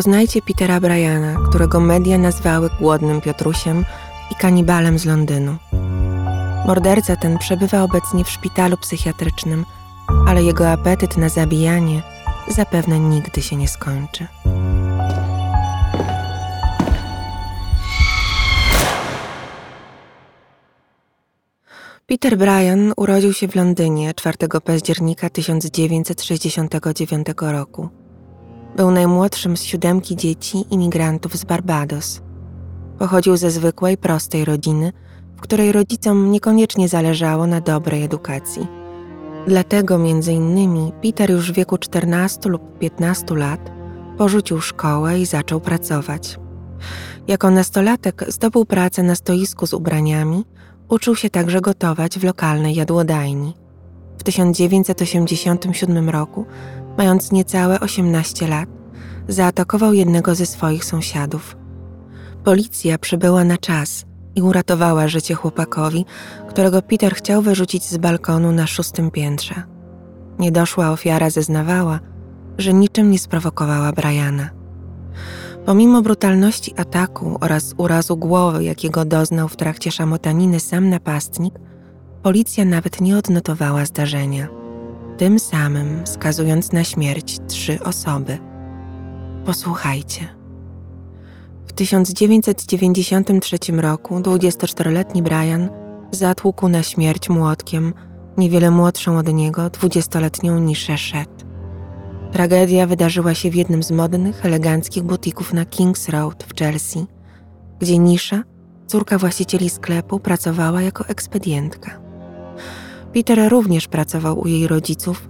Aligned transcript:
Poznajcie 0.00 0.42
Petera 0.42 0.80
Bryana, 0.80 1.36
którego 1.48 1.80
media 1.80 2.18
nazwały 2.18 2.70
głodnym 2.80 3.20
Piotrusiem 3.20 3.84
i 4.30 4.34
kanibalem 4.34 4.98
z 4.98 5.04
Londynu. 5.04 5.56
Morderca 6.66 7.16
ten 7.16 7.38
przebywa 7.38 7.82
obecnie 7.82 8.24
w 8.24 8.30
szpitalu 8.30 8.76
psychiatrycznym, 8.76 9.64
ale 10.26 10.42
jego 10.42 10.70
apetyt 10.70 11.16
na 11.16 11.28
zabijanie 11.28 12.02
zapewne 12.48 13.00
nigdy 13.00 13.42
się 13.42 13.56
nie 13.56 13.68
skończy. 13.68 14.26
Peter 22.06 22.38
Bryan 22.38 22.92
urodził 22.96 23.32
się 23.32 23.48
w 23.48 23.56
Londynie 23.56 24.14
4 24.14 24.38
października 24.64 25.30
1969 25.30 27.26
roku. 27.40 27.99
Był 28.76 28.90
najmłodszym 28.90 29.56
z 29.56 29.62
siódemki 29.62 30.16
dzieci 30.16 30.64
imigrantów 30.70 31.36
z 31.36 31.44
Barbados. 31.44 32.20
Pochodził 32.98 33.36
ze 33.36 33.50
zwykłej, 33.50 33.96
prostej 33.98 34.44
rodziny, 34.44 34.92
w 35.36 35.40
której 35.40 35.72
rodzicom 35.72 36.30
niekoniecznie 36.30 36.88
zależało 36.88 37.46
na 37.46 37.60
dobrej 37.60 38.04
edukacji. 38.04 38.66
Dlatego 39.46 39.98
między 39.98 40.32
innymi 40.32 40.92
Peter 41.02 41.30
już 41.30 41.52
w 41.52 41.54
wieku 41.54 41.78
14 41.78 42.48
lub 42.48 42.78
15 42.78 43.36
lat 43.36 43.70
porzucił 44.18 44.60
szkołę 44.60 45.20
i 45.20 45.26
zaczął 45.26 45.60
pracować. 45.60 46.38
Jako 47.28 47.50
nastolatek 47.50 48.24
zdobył 48.28 48.64
pracę 48.64 49.02
na 49.02 49.14
stoisku 49.14 49.66
z 49.66 49.74
ubraniami, 49.74 50.44
uczył 50.88 51.16
się 51.16 51.30
także 51.30 51.60
gotować 51.60 52.18
w 52.18 52.24
lokalnej 52.24 52.74
jadłodajni. 52.74 53.54
W 54.18 54.22
1987 54.22 56.10
roku, 56.10 56.46
mając 56.98 57.32
niecałe 57.32 57.80
18 57.80 58.48
lat, 58.48 58.68
zaatakował 59.28 59.92
jednego 59.92 60.34
ze 60.34 60.46
swoich 60.46 60.84
sąsiadów. 60.84 61.56
Policja 62.44 62.98
przybyła 62.98 63.44
na 63.44 63.58
czas 63.58 64.04
i 64.34 64.42
uratowała 64.42 65.08
życie 65.08 65.34
chłopakowi, 65.34 66.04
którego 66.48 66.82
Peter 66.82 67.14
chciał 67.14 67.42
wyrzucić 67.42 67.84
z 67.84 67.96
balkonu 67.96 68.52
na 68.52 68.66
szóstym 68.66 69.10
piętrze. 69.10 69.54
Niedoszła 70.38 70.90
ofiara 70.90 71.30
zeznawała, 71.30 72.00
że 72.58 72.72
niczym 72.72 73.10
nie 73.10 73.18
sprowokowała 73.18 73.92
Briana. 73.92 74.50
Pomimo 75.66 76.02
brutalności 76.02 76.74
ataku 76.76 77.38
oraz 77.40 77.74
urazu 77.76 78.16
głowy, 78.16 78.64
jakiego 78.64 79.04
doznał 79.04 79.48
w 79.48 79.56
trakcie 79.56 79.92
szamotaniny 79.92 80.60
sam 80.60 80.88
napastnik, 80.88 81.54
policja 82.22 82.64
nawet 82.64 83.00
nie 83.00 83.16
odnotowała 83.16 83.84
zdarzenia, 83.84 84.48
tym 85.20 85.38
samym 85.38 86.06
skazując 86.06 86.72
na 86.72 86.84
śmierć 86.84 87.38
trzy 87.48 87.78
osoby. 87.84 88.38
Posłuchajcie. 89.44 90.28
W 91.66 91.72
1993 91.72 93.58
roku 93.72 94.18
24-letni 94.18 95.22
Brian 95.22 95.68
zatłukł 96.10 96.68
na 96.68 96.82
śmierć 96.82 97.28
młotkiem 97.28 97.94
niewiele 98.36 98.70
młodszą 98.70 99.18
od 99.18 99.32
niego 99.32 99.62
20-letnią 99.62 100.60
Niszę 100.60 100.98
Shet. 100.98 101.44
Tragedia 102.32 102.86
wydarzyła 102.86 103.34
się 103.34 103.50
w 103.50 103.54
jednym 103.54 103.82
z 103.82 103.90
modnych, 103.90 104.46
eleganckich 104.46 105.02
butików 105.02 105.52
na 105.52 105.64
Kings 105.64 106.08
Road 106.08 106.44
w 106.44 106.58
Chelsea, 106.58 107.06
gdzie 107.78 107.98
Nisza, 107.98 108.42
córka 108.86 109.18
właścicieli 109.18 109.70
sklepu, 109.70 110.20
pracowała 110.20 110.82
jako 110.82 111.06
ekspedientka. 111.06 112.09
Peter 113.12 113.50
również 113.50 113.88
pracował 113.88 114.40
u 114.40 114.46
jej 114.46 114.68
rodziców 114.68 115.28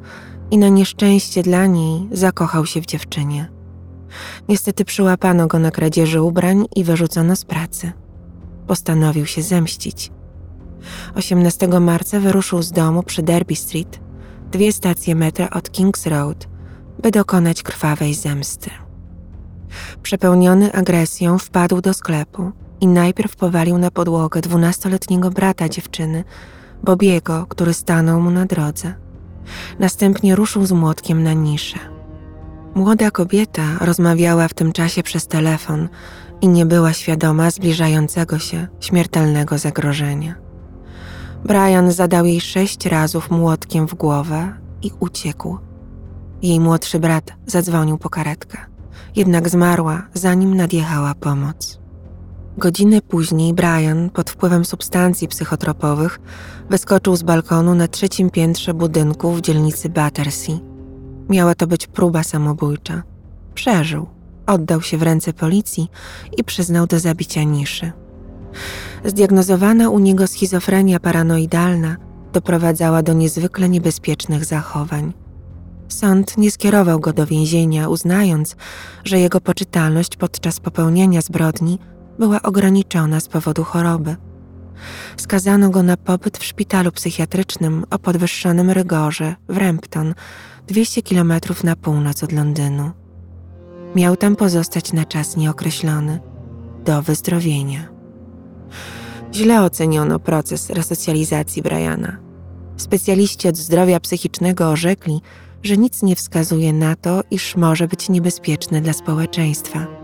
i 0.50 0.58
na 0.58 0.68
nieszczęście 0.68 1.42
dla 1.42 1.66
niej 1.66 2.08
zakochał 2.12 2.66
się 2.66 2.80
w 2.80 2.86
dziewczynie. 2.86 3.50
Niestety 4.48 4.84
przyłapano 4.84 5.46
go 5.46 5.58
na 5.58 5.70
kradzieży 5.70 6.22
ubrań 6.22 6.64
i 6.76 6.84
wyrzucono 6.84 7.36
z 7.36 7.44
pracy. 7.44 7.92
Postanowił 8.66 9.26
się 9.26 9.42
zemścić. 9.42 10.10
18 11.14 11.68
marca 11.68 12.20
wyruszył 12.20 12.62
z 12.62 12.72
domu 12.72 13.02
przy 13.02 13.22
Derby 13.22 13.56
Street, 13.56 14.00
dwie 14.50 14.72
stacje 14.72 15.14
metra 15.14 15.50
od 15.50 15.70
Kings 15.70 16.06
Road, 16.06 16.48
by 17.02 17.10
dokonać 17.10 17.62
krwawej 17.62 18.14
zemsty. 18.14 18.70
Przepełniony 20.02 20.72
agresją 20.72 21.38
wpadł 21.38 21.80
do 21.80 21.94
sklepu 21.94 22.52
i 22.80 22.86
najpierw 22.86 23.36
powalił 23.36 23.78
na 23.78 23.90
podłogę 23.90 24.40
dwunastoletniego 24.40 25.30
brata 25.30 25.68
dziewczyny, 25.68 26.24
Bobiego, 26.84 27.46
który 27.48 27.74
stanął 27.74 28.20
mu 28.20 28.30
na 28.30 28.46
drodze. 28.46 28.94
Następnie 29.78 30.36
ruszył 30.36 30.66
z 30.66 30.72
młotkiem 30.72 31.22
na 31.22 31.32
niszę. 31.32 31.78
Młoda 32.74 33.10
kobieta 33.10 33.62
rozmawiała 33.80 34.48
w 34.48 34.54
tym 34.54 34.72
czasie 34.72 35.02
przez 35.02 35.26
telefon 35.26 35.88
i 36.40 36.48
nie 36.48 36.66
była 36.66 36.92
świadoma 36.92 37.50
zbliżającego 37.50 38.38
się 38.38 38.68
śmiertelnego 38.80 39.58
zagrożenia. 39.58 40.34
Brian 41.44 41.92
zadał 41.92 42.24
jej 42.24 42.40
sześć 42.40 42.86
razów 42.86 43.30
młotkiem 43.30 43.88
w 43.88 43.94
głowę 43.94 44.52
i 44.82 44.90
uciekł. 45.00 45.58
Jej 46.42 46.60
młodszy 46.60 46.98
brat 46.98 47.32
zadzwonił 47.46 47.98
po 47.98 48.10
karetkę, 48.10 48.58
jednak 49.16 49.48
zmarła, 49.48 50.02
zanim 50.14 50.54
nadjechała 50.54 51.14
pomoc. 51.14 51.80
Godzinę 52.60 53.00
później 53.00 53.54
Brian, 53.54 54.10
pod 54.10 54.30
wpływem 54.30 54.64
substancji 54.64 55.28
psychotropowych, 55.28 56.20
wyskoczył 56.70 57.16
z 57.16 57.22
balkonu 57.22 57.74
na 57.74 57.88
trzecim 57.88 58.30
piętrze 58.30 58.74
budynku 58.74 59.32
w 59.32 59.40
dzielnicy 59.40 59.88
Battersea. 59.88 60.60
Miała 61.28 61.54
to 61.54 61.66
być 61.66 61.86
próba 61.86 62.22
samobójcza. 62.22 63.02
Przeżył, 63.54 64.06
oddał 64.46 64.82
się 64.82 64.98
w 64.98 65.02
ręce 65.02 65.32
policji 65.32 65.88
i 66.36 66.44
przyznał 66.44 66.86
do 66.86 66.98
zabicia 66.98 67.42
niszy. 67.42 67.92
Zdiagnozowana 69.04 69.90
u 69.90 69.98
niego 69.98 70.26
schizofrenia 70.26 71.00
paranoidalna 71.00 71.96
doprowadzała 72.32 73.02
do 73.02 73.12
niezwykle 73.12 73.68
niebezpiecznych 73.68 74.44
zachowań. 74.44 75.12
Sąd 75.88 76.38
nie 76.38 76.50
skierował 76.50 77.00
go 77.00 77.12
do 77.12 77.26
więzienia, 77.26 77.88
uznając, 77.88 78.56
że 79.04 79.20
jego 79.20 79.40
poczytalność 79.40 80.16
podczas 80.16 80.60
popełniania 80.60 81.20
zbrodni 81.20 81.78
była 82.20 82.42
ograniczona 82.42 83.20
z 83.20 83.28
powodu 83.28 83.64
choroby. 83.64 84.16
Skazano 85.16 85.70
go 85.70 85.82
na 85.82 85.96
pobyt 85.96 86.38
w 86.38 86.44
szpitalu 86.44 86.92
psychiatrycznym 86.92 87.84
o 87.90 87.98
podwyższonym 87.98 88.70
rygorze 88.70 89.34
w 89.48 89.56
Rampton, 89.56 90.14
200 90.66 91.02
km 91.02 91.32
na 91.64 91.76
północ 91.76 92.24
od 92.24 92.32
Londynu. 92.32 92.90
Miał 93.96 94.16
tam 94.16 94.36
pozostać 94.36 94.92
na 94.92 95.04
czas 95.04 95.36
nieokreślony, 95.36 96.20
do 96.84 97.02
wyzdrowienia. 97.02 97.88
Źle 99.34 99.62
oceniono 99.62 100.18
proces 100.18 100.70
resocjalizacji 100.70 101.62
Briana. 101.62 102.16
Specjaliści 102.76 103.48
od 103.48 103.56
zdrowia 103.56 104.00
psychicznego 104.00 104.68
orzekli, 104.68 105.20
że 105.62 105.76
nic 105.76 106.02
nie 106.02 106.16
wskazuje 106.16 106.72
na 106.72 106.96
to, 106.96 107.22
iż 107.30 107.56
może 107.56 107.88
być 107.88 108.08
niebezpieczny 108.08 108.80
dla 108.80 108.92
społeczeństwa. 108.92 109.99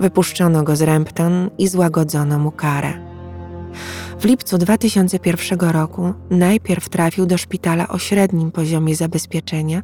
Wypuszczono 0.00 0.62
go 0.62 0.76
z 0.76 0.82
Rempton 0.82 1.50
i 1.58 1.68
złagodzono 1.68 2.38
mu 2.38 2.50
karę. 2.50 2.92
W 4.20 4.24
lipcu 4.24 4.58
2001 4.58 5.60
roku 5.60 6.14
najpierw 6.30 6.88
trafił 6.88 7.26
do 7.26 7.38
szpitala 7.38 7.88
o 7.88 7.98
średnim 7.98 8.52
poziomie 8.52 8.96
zabezpieczenia 8.96 9.82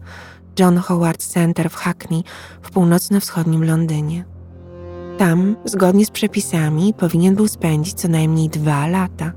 John 0.58 0.78
Howard 0.78 1.22
Center 1.22 1.70
w 1.70 1.74
Hackney 1.74 2.24
w 2.62 2.70
północno-wschodnim 2.70 3.64
Londynie. 3.64 4.24
Tam, 5.18 5.56
zgodnie 5.64 6.06
z 6.06 6.10
przepisami, 6.10 6.94
powinien 6.94 7.34
był 7.34 7.48
spędzić 7.48 7.94
co 7.94 8.08
najmniej 8.08 8.48
dwa 8.48 8.86
lata. 8.86 9.32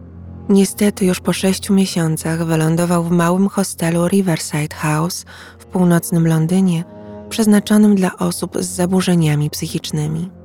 Niestety 0.49 1.05
już 1.05 1.19
po 1.19 1.33
sześciu 1.33 1.73
miesiącach 1.73 2.45
wylądował 2.45 3.03
w 3.03 3.11
małym 3.11 3.49
hostelu 3.49 4.07
Riverside 4.07 4.75
House 4.75 5.25
w 5.59 5.65
północnym 5.65 6.27
Londynie, 6.27 6.83
przeznaczonym 7.29 7.95
dla 7.95 8.17
osób 8.17 8.57
z 8.59 8.65
zaburzeniami 8.65 9.49
psychicznymi. 9.49 10.36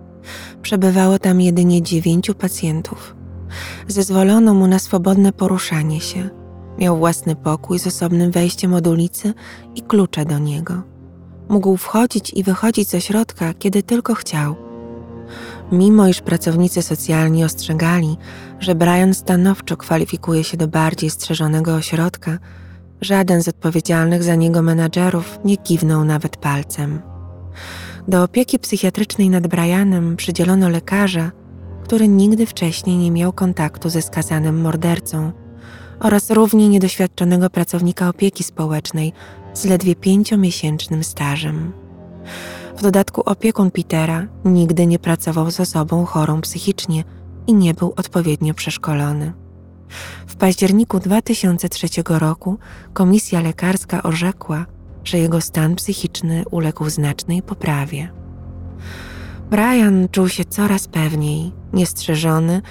Przebywało 0.63 1.19
tam 1.19 1.41
jedynie 1.41 1.83
dziewięciu 1.83 2.35
pacjentów. 2.35 3.17
Zezwolono 3.89 4.55
mu 4.55 4.67
na 4.67 4.79
swobodne 4.79 5.33
poruszanie 5.33 6.01
się. 6.01 6.31
Miał 6.79 6.99
własny 6.99 7.37
pokój 7.37 7.79
z 7.79 7.87
osobnym 7.87 8.31
wejściem 8.31 8.75
od 8.75 8.87
ulicy 8.87 9.35
i 9.75 9.83
klucze 9.83 10.25
do 10.25 10.39
niego. 10.39 10.83
Mógł 11.49 11.77
wchodzić 11.77 12.33
i 12.35 12.43
wychodzić 12.43 12.89
ze 12.89 13.01
środka, 13.01 13.55
kiedy 13.55 13.83
tylko 13.83 14.15
chciał. 14.15 14.57
Mimo 15.73 16.09
iż 16.09 16.21
pracownicy 16.21 16.83
socjalni 16.83 17.45
ostrzegali, 17.45 18.17
że 18.61 18.75
Brian 18.75 19.15
stanowczo 19.15 19.77
kwalifikuje 19.77 20.45
się 20.45 20.57
do 20.57 20.69
bardziej 20.69 21.11
strzeżonego 21.11 21.75
ośrodka, 21.75 22.39
żaden 23.01 23.43
z 23.43 23.49
odpowiedzialnych 23.49 24.23
za 24.23 24.35
niego 24.35 24.63
menadżerów 24.63 25.39
nie 25.45 25.57
kiwnął 25.57 26.05
nawet 26.05 26.37
palcem. 26.37 27.03
Do 28.09 28.23
opieki 28.23 28.59
psychiatrycznej 28.59 29.31
nad 29.31 29.47
Brianem 29.47 30.17
przydzielono 30.17 30.69
lekarza, 30.69 31.31
który 31.85 32.09
nigdy 32.09 32.47
wcześniej 32.47 32.97
nie 32.97 33.11
miał 33.11 33.33
kontaktu 33.33 33.89
ze 33.91 34.03
skazanym 34.03 34.61
mordercą, 34.61 35.33
oraz 36.01 36.31
równie 36.31 36.69
niedoświadczonego 36.69 37.51
pracownika 37.51 38.09
opieki 38.09 38.45
społecznej 38.45 39.13
z 39.55 39.65
ledwie 39.65 39.97
pięciomiesięcznym 39.97 41.05
stażem. 41.05 41.73
W 42.77 42.83
dodatku 42.83 43.23
opiekun 43.25 43.71
Petera 43.71 44.27
nigdy 44.45 44.87
nie 44.87 44.99
pracował 44.99 45.51
z 45.51 45.61
osobą 45.61 46.05
chorą 46.05 46.41
psychicznie 46.41 47.05
i 47.47 47.55
nie 47.55 47.75
był 47.75 47.93
odpowiednio 47.97 48.55
przeszkolony. 48.55 49.33
W 50.27 50.37
październiku 50.37 51.01
2003 51.01 51.89
roku 52.09 52.59
komisja 52.93 53.41
lekarska 53.41 54.03
orzekła, 54.03 54.67
że 55.05 55.19
jego 55.19 55.41
stan 55.41 55.75
psychiczny 55.75 56.45
uległ 56.51 56.91
znacznej 56.91 57.43
poprawie. 57.43 58.13
Brian 59.51 60.09
czuł 60.09 60.29
się 60.29 60.45
coraz 60.45 60.89
pewniej, 60.89 61.53
niestrzeżony, 61.73 62.63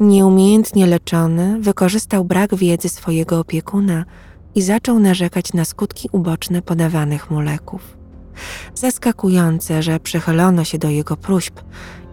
nieumiejętnie 0.00 0.86
leczony, 0.86 1.60
wykorzystał 1.60 2.24
brak 2.24 2.54
wiedzy 2.54 2.88
swojego 2.88 3.40
opiekuna 3.40 4.04
i 4.54 4.62
zaczął 4.62 4.98
narzekać 4.98 5.52
na 5.52 5.64
skutki 5.64 6.08
uboczne 6.12 6.62
podawanych 6.62 7.30
mu 7.30 7.40
leków. 7.40 7.96
Zaskakujące, 8.74 9.82
że 9.82 10.00
przychylono 10.00 10.64
się 10.64 10.78
do 10.78 10.88
jego 10.88 11.16
próśb 11.16 11.60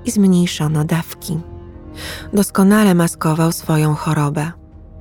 i 0.06 0.12
zmniejszono 0.12 0.84
dawki. 0.84 1.40
Doskonale 2.34 2.96
maskował 2.96 3.52
swoją 3.52 3.96
chorobę. 3.96 4.52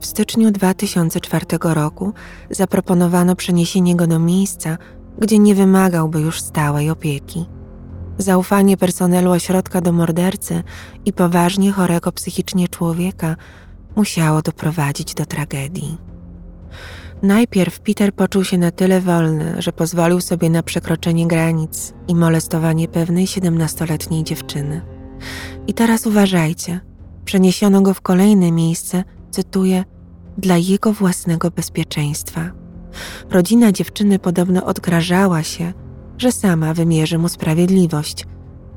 W 0.06 0.08
styczniu 0.08 0.50
2004 0.50 1.46
roku 1.62 2.12
zaproponowano 2.50 3.36
przeniesienie 3.36 3.96
go 3.96 4.06
do 4.06 4.18
miejsca, 4.18 4.78
gdzie 5.18 5.38
nie 5.38 5.54
wymagałby 5.54 6.20
już 6.20 6.40
stałej 6.40 6.90
opieki. 6.90 7.46
Zaufanie 8.18 8.76
personelu 8.76 9.30
ośrodka 9.30 9.80
do 9.80 9.92
mordercy 9.92 10.62
i 11.04 11.12
poważnie 11.12 11.72
chorego 11.72 12.12
psychicznie 12.12 12.68
człowieka 12.68 13.36
musiało 13.96 14.42
doprowadzić 14.42 15.14
do 15.14 15.26
tragedii. 15.26 15.98
Najpierw 17.22 17.80
Peter 17.80 18.14
poczuł 18.14 18.44
się 18.44 18.58
na 18.58 18.70
tyle 18.70 19.00
wolny, 19.00 19.62
że 19.62 19.72
pozwolił 19.72 20.20
sobie 20.20 20.50
na 20.50 20.62
przekroczenie 20.62 21.26
granic 21.26 21.94
i 22.08 22.14
molestowanie 22.14 22.88
pewnej 22.88 23.26
siedemnastoletniej 23.26 24.24
dziewczyny. 24.24 24.82
I 25.66 25.74
teraz 25.74 26.06
uważajcie, 26.06 26.80
przeniesiono 27.24 27.82
go 27.82 27.94
w 27.94 28.00
kolejne 28.00 28.52
miejsce, 28.52 29.04
cytuję, 29.30 29.84
dla 30.38 30.56
jego 30.56 30.92
własnego 30.92 31.50
bezpieczeństwa. 31.50 32.50
Rodzina 33.30 33.72
dziewczyny 33.72 34.18
podobno 34.18 34.64
odgrażała 34.64 35.42
się, 35.42 35.72
że 36.18 36.32
sama 36.32 36.74
wymierzy 36.74 37.18
mu 37.18 37.28
sprawiedliwość. 37.28 38.26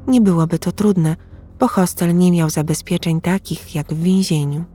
Nie 0.08 0.22
byłoby 0.22 0.60
to 0.60 0.72
trudne, 0.72 1.16
bo 1.60 1.68
hostel 1.68 2.18
nie 2.18 2.32
miał 2.32 2.50
zabezpieczeń 2.50 3.22
takich 3.22 3.76
jak 3.76 3.94
w 3.94 4.04
więzieniu. 4.04 4.66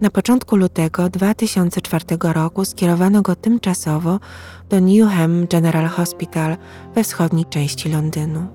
Na 0.00 0.10
początku 0.10 0.56
lutego 0.56 1.08
2004 1.08 2.04
roku 2.22 2.64
skierowano 2.64 3.22
go 3.22 3.36
tymczasowo 3.36 4.20
do 4.68 4.78
Newham 4.80 5.46
General 5.46 5.86
Hospital 5.86 6.56
we 6.94 7.04
wschodniej 7.04 7.44
części 7.44 7.88
Londynu. 7.88 8.46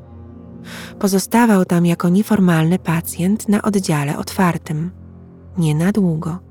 Pozostawał 0.99 1.65
tam 1.65 1.85
jako 1.85 2.09
nieformalny 2.09 2.79
pacjent 2.79 3.49
na 3.49 3.61
oddziale 3.61 4.17
otwartym. 4.17 4.91
Nie 5.57 5.75
na 5.75 5.91
długo. 5.91 6.46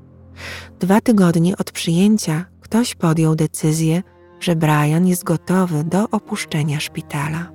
Dwa 0.79 1.01
tygodnie 1.01 1.57
od 1.57 1.71
przyjęcia 1.71 2.45
ktoś 2.61 2.95
podjął 2.95 3.35
decyzję, 3.35 4.03
że 4.39 4.55
Brian 4.55 5.07
jest 5.07 5.23
gotowy 5.23 5.83
do 5.83 6.09
opuszczenia 6.09 6.79
szpitala. 6.79 7.51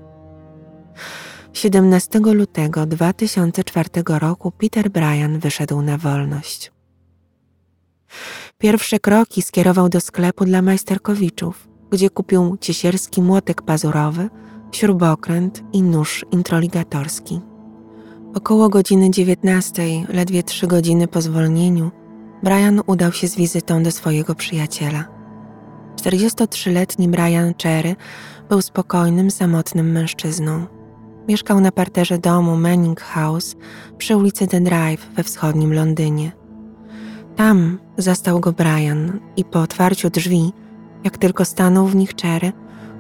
17 1.53 2.19
lutego 2.19 2.87
2004 2.87 3.89
roku 4.07 4.51
Peter 4.51 4.91
Bryan 4.91 5.39
wyszedł 5.39 5.83
na 5.83 5.99
wolność. 5.99 6.73
Pierwsze 8.59 8.99
kroki 8.99 9.43
skierował 9.43 9.89
do 9.89 10.01
sklepu 10.01 10.45
dla 10.45 10.63
majsterkowiczów, 10.63 11.69
gdzie 11.91 12.11
kupił 12.11 12.57
ciesierski 12.61 13.23
młotek 13.23 13.63
pazurowy, 13.63 14.31
śrubokręt 14.73 15.63
i 15.73 15.83
nóż 15.83 16.25
introligatorski. 16.31 17.41
Około 18.35 18.69
godziny 18.69 19.11
19, 19.11 19.83
ledwie 20.09 20.43
trzy 20.43 20.67
godziny 20.67 21.09
po 21.09 21.21
zwolnieniu, 21.21 21.91
Brian 22.43 22.81
udał 22.87 23.13
się 23.13 23.29
z 23.29 23.37
wizytą 23.37 23.83
do 23.83 23.91
swojego 23.91 24.35
przyjaciela. 24.35 25.05
43-letni 25.97 27.09
Brian 27.09 27.55
Cherry 27.63 27.97
był 28.49 28.63
spokojnym, 28.63 29.31
samotnym 29.31 29.93
mężczyzną. 29.93 30.67
Mieszkał 31.29 31.61
na 31.61 31.73
parterze 31.73 32.19
domu 32.19 32.57
Manning 32.57 33.01
House 33.01 33.57
przy 33.99 34.17
ulicy 34.17 34.47
The 34.47 34.61
Drive 34.61 35.07
we 35.15 35.23
wschodnim 35.23 35.75
Londynie. 35.75 36.33
Tam 37.37 37.79
zastał 37.99 38.41
go 38.41 38.53
Brian 38.53 39.21
i 39.37 39.45
po 39.45 39.61
otwarciu 39.61 40.11
drzwi, 40.11 40.53
jak 41.05 41.19
tylko 41.19 41.45
stanął 41.45 41.87
w 41.87 41.95
nich 41.95 42.15
Cherry, 42.23 42.53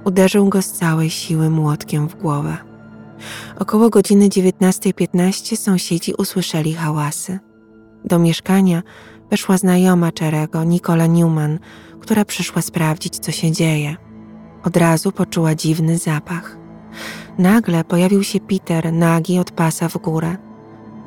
uderzył 0.05 0.49
go 0.49 0.63
z 0.63 0.73
całej 0.73 1.11
siły 1.11 1.51
młotkiem 1.51 2.09
w 2.09 2.15
głowę. 2.15 2.57
Około 3.59 3.91
godziny 3.91 4.29
19.15 4.29 5.57
sąsiedzi 5.57 6.15
usłyszeli 6.19 6.75
hałasy. 6.75 7.39
Do 8.05 8.19
mieszkania 8.19 8.83
weszła 9.33 9.59
znajoma 9.59 10.13
Czerego, 10.13 10.65
Nicola 10.65 11.07
Newman, 11.07 11.59
która 12.01 12.25
przyszła 12.25 12.63
sprawdzić, 12.63 13.19
co 13.19 13.33
się 13.33 13.53
dzieje. 13.53 13.97
Od 14.65 14.77
razu 14.77 15.13
poczuła 15.13 15.55
dziwny 15.55 15.99
zapach. 15.99 16.57
Nagle 17.39 17.85
pojawił 17.85 18.25
się 18.25 18.41
Peter, 18.41 18.93
nagi 18.93 19.39
od 19.39 19.51
pasa 19.51 19.89
w 19.89 19.99
górę. 19.99 20.37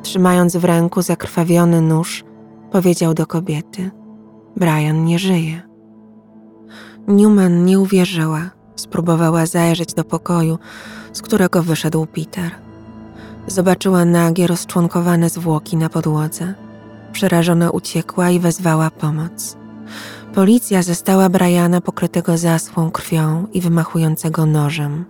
Trzymając 0.04 0.56
w 0.56 0.64
ręku 0.64 1.02
zakrwawiony 1.02 1.82
nóż, 1.82 2.24
powiedział 2.72 3.14
do 3.14 3.28
kobiety: 3.28 3.92
Brian 4.56 5.06
nie 5.06 5.20
żyje. 5.20 5.62
Newman 7.08 7.66
nie 7.66 7.80
uwierzyła. 7.80 8.50
Spróbowała 8.76 9.46
zajrzeć 9.46 9.94
do 9.94 10.04
pokoju, 10.04 10.60
z 11.14 11.22
którego 11.22 11.64
wyszedł 11.64 12.06
Peter. 12.06 12.52
Zobaczyła 13.48 14.06
nagie, 14.06 14.48
rozczłonkowane 14.48 15.30
zwłoki 15.30 15.78
na 15.78 15.90
podłodze. 15.90 16.65
Przerażona 17.16 17.72
uciekła 17.72 18.30
i 18.30 18.40
wezwała 18.40 18.90
pomoc. 18.90 19.58
Policja 20.34 20.84
zastała 20.84 21.30
Briana 21.30 21.82
pokrytego 21.82 22.38
zasłą 22.38 22.92
krwią 22.92 23.48
i 23.54 23.62
wymachującego 23.62 24.46
nożem. 24.46 25.06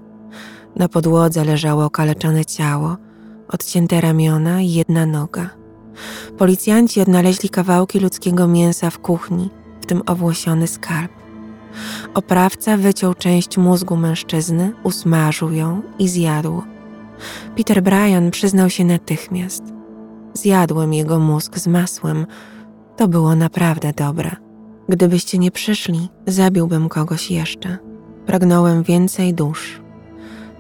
Na 0.76 0.90
podłodze 0.90 1.46
leżało 1.46 1.86
okaleczone 1.86 2.46
ciało, 2.46 2.98
odcięte 3.48 4.02
ramiona 4.02 4.62
i 4.62 4.74
jedna 4.74 5.06
noga. 5.06 5.50
Policjanci 6.38 7.02
odnaleźli 7.02 7.50
kawałki 7.50 8.00
ludzkiego 8.00 8.48
mięsa 8.48 8.90
w 8.90 9.00
kuchni, 9.00 9.50
w 9.82 9.86
tym 9.86 10.02
owłosiony 10.06 10.68
skarb. 10.68 11.12
Oprawca 12.14 12.78
wyciął 12.78 13.14
część 13.14 13.58
mózgu 13.58 13.98
mężczyzny, 13.98 14.74
usmażył 14.84 15.52
ją 15.52 15.82
i 16.00 16.08
zjadł. 16.08 16.62
Peter 17.58 17.84
Bryan 17.84 18.32
przyznał 18.32 18.70
się 18.70 18.86
natychmiast. 18.86 19.75
Zjadłem 20.38 20.94
jego 20.94 21.20
mózg 21.20 21.58
z 21.58 21.68
masłem. 21.68 22.26
To 22.98 23.08
było 23.08 23.36
naprawdę 23.36 23.94
dobre. 23.94 24.32
Gdybyście 24.90 25.38
nie 25.38 25.52
przyszli, 25.52 26.10
zabiłbym 26.28 26.90
kogoś 26.90 27.32
jeszcze. 27.32 27.78
Pragnąłem 28.26 28.84
więcej 28.84 29.34
dusz. 29.34 29.82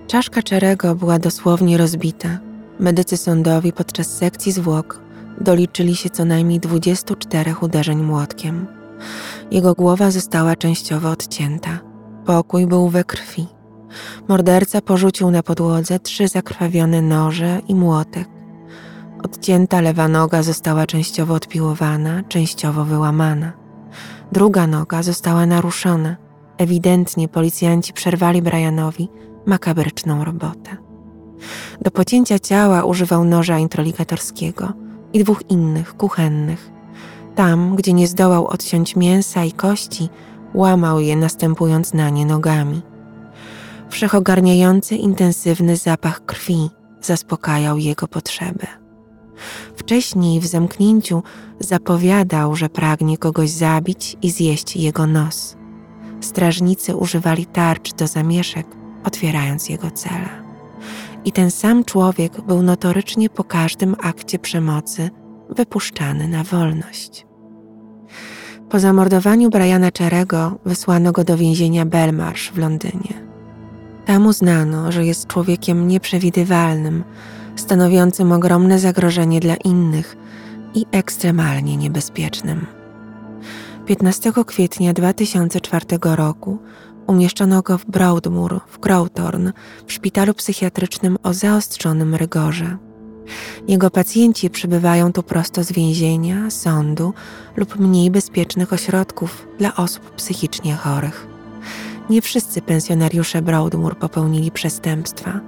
Czaszka 0.08 0.44
Czerego 0.44 0.96
była 0.96 1.20
dosłownie 1.20 1.78
rozbita. 1.78 2.40
Medycy 2.80 3.18
sądowi 3.18 3.74
podczas 3.74 4.08
sekcji 4.08 4.52
zwłok 4.52 5.02
doliczyli 5.42 5.96
się 5.96 6.10
co 6.10 6.26
najmniej 6.26 6.60
24 6.60 7.56
uderzeń 7.62 8.04
młotkiem. 8.04 8.68
Jego 9.52 9.74
głowa 9.74 10.12
została 10.12 10.56
częściowo 10.56 11.10
odcięta. 11.10 11.80
Pokój 12.26 12.68
był 12.68 12.90
we 12.90 13.04
krwi. 13.04 13.48
Morderca 14.28 14.82
porzucił 14.82 15.32
na 15.32 15.44
podłodze 15.44 16.00
trzy 16.00 16.28
zakrwawione 16.28 17.02
noże 17.02 17.62
i 17.68 17.76
młotek. 17.76 18.35
Odcięta 19.26 19.82
lewa 19.82 20.08
noga 20.08 20.44
została 20.44 20.86
częściowo 20.86 21.34
odpiłowana, 21.34 22.24
częściowo 22.24 22.86
wyłamana. 22.86 23.54
Druga 24.32 24.68
noga 24.68 25.04
została 25.04 25.46
naruszona. 25.46 26.16
Ewidentnie 26.58 27.28
policjanci 27.28 27.94
przerwali 27.94 28.42
Brianowi 28.42 29.10
makabryczną 29.46 30.24
robotę. 30.26 30.78
Do 31.82 31.92
pocięcia 31.92 32.40
ciała 32.40 32.84
używał 32.84 33.24
noża 33.24 33.60
introligatorskiego 33.60 34.74
i 35.14 35.24
dwóch 35.24 35.50
innych, 35.50 35.98
kuchennych. 35.98 36.72
Tam, 37.36 37.76
gdzie 37.76 37.94
nie 37.94 38.08
zdołał 38.08 38.48
odciąć 38.48 38.96
mięsa 38.96 39.44
i 39.44 39.52
kości, 39.52 40.10
łamał 40.54 41.00
je, 41.00 41.16
następując 41.16 41.94
na 41.94 42.10
nie 42.10 42.26
nogami. 42.26 42.82
Wszechogarniający, 43.90 44.96
intensywny 44.96 45.78
zapach 45.78 46.26
krwi 46.26 46.70
zaspokajał 47.02 47.78
jego 47.78 48.08
potrzeby. 48.08 48.85
Wcześniej 49.76 50.40
w 50.40 50.48
zamknięciu 50.48 51.24
zapowiadał, 51.60 52.56
że 52.56 52.70
pragnie 52.70 53.18
kogoś 53.18 53.50
zabić 53.50 54.18
i 54.22 54.32
zjeść 54.32 54.76
jego 54.76 55.08
nos. 55.08 55.56
Strażnicy 56.22 56.96
używali 56.96 57.46
tarcz 57.46 57.94
do 57.94 58.08
zamieszek, 58.08 58.68
otwierając 59.04 59.70
jego 59.70 59.92
cele. 59.92 60.30
I 61.26 61.32
ten 61.32 61.52
sam 61.52 61.84
człowiek 61.84 62.42
był 62.42 62.62
notorycznie 62.62 63.30
po 63.30 63.44
każdym 63.44 63.96
akcie 64.02 64.40
przemocy 64.40 65.10
wypuszczany 65.50 66.28
na 66.28 66.44
wolność. 66.44 67.26
Po 68.70 68.80
zamordowaniu 68.80 69.50
Briana 69.50 69.92
Czerego 69.92 70.60
wysłano 70.66 71.12
go 71.12 71.24
do 71.24 71.38
więzienia 71.38 71.86
Belmarsh 71.86 72.52
w 72.52 72.58
Londynie. 72.58 73.26
Tam 74.06 74.26
uznano, 74.28 74.92
że 74.92 75.06
jest 75.06 75.28
człowiekiem 75.28 75.88
nieprzewidywalnym, 75.88 77.04
stanowiącym 77.56 78.32
ogromne 78.32 78.80
zagrożenie 78.80 79.40
dla 79.40 79.56
innych 79.56 80.18
i 80.74 80.86
ekstremalnie 80.92 81.78
niebezpiecznym. 81.78 82.66
15 83.86 84.32
kwietnia 84.46 84.94
2004 84.94 85.86
roku 86.02 86.58
umieszczono 87.08 87.62
go 87.62 87.78
w 87.78 87.86
Broadmoor 87.86 88.62
w 88.68 88.80
Crowthorne 88.80 89.54
w 89.88 89.94
szpitalu 89.94 90.34
psychiatrycznym 90.34 91.18
o 91.24 91.34
zaostrzonym 91.34 92.16
rygorze. 92.16 92.78
Jego 93.68 93.90
pacjenci 93.90 94.50
przybywają 94.50 95.14
tu 95.14 95.24
prosto 95.24 95.64
z 95.64 95.72
więzienia, 95.72 96.50
sądu 96.50 97.14
lub 97.56 97.80
mniej 97.80 98.12
bezpiecznych 98.12 98.74
ośrodków 98.74 99.48
dla 99.58 99.76
osób 99.76 100.12
psychicznie 100.12 100.76
chorych. 100.76 101.28
Nie 102.10 102.22
wszyscy 102.22 102.62
pensjonariusze 102.62 103.42
Broadmoor 103.42 103.98
popełnili 103.98 104.52
przestępstwa. 104.52 105.40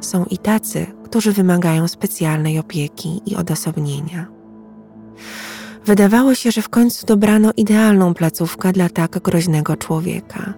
Są 0.00 0.24
i 0.24 0.38
tacy, 0.38 0.86
którzy 1.10 1.32
wymagają 1.32 1.88
specjalnej 1.88 2.58
opieki 2.58 3.20
i 3.26 3.36
odosobnienia. 3.36 4.26
Wydawało 5.86 6.34
się, 6.34 6.50
że 6.50 6.62
w 6.62 6.68
końcu 6.68 7.06
dobrano 7.06 7.50
idealną 7.56 8.14
placówkę 8.14 8.72
dla 8.72 8.88
tak 8.88 9.18
groźnego 9.18 9.76
człowieka. 9.76 10.54